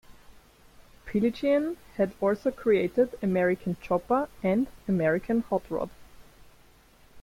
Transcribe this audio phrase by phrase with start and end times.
[1.05, 5.91] Piligian had also created "American Chopper" and "American Hot Rod".